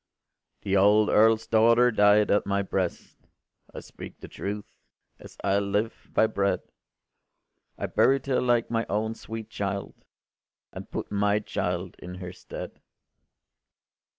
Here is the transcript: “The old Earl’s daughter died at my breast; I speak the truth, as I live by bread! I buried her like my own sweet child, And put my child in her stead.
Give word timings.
“The 0.63 0.75
old 0.75 1.09
Earl’s 1.09 1.45
daughter 1.45 1.91
died 1.91 2.31
at 2.31 2.47
my 2.47 2.63
breast; 2.63 3.17
I 3.71 3.81
speak 3.81 4.19
the 4.19 4.27
truth, 4.27 4.65
as 5.19 5.37
I 5.43 5.59
live 5.59 6.09
by 6.11 6.25
bread! 6.25 6.61
I 7.77 7.85
buried 7.85 8.25
her 8.25 8.41
like 8.41 8.71
my 8.71 8.87
own 8.89 9.13
sweet 9.13 9.51
child, 9.51 9.93
And 10.73 10.89
put 10.89 11.11
my 11.11 11.37
child 11.37 11.95
in 11.99 12.15
her 12.15 12.33
stead. 12.33 12.81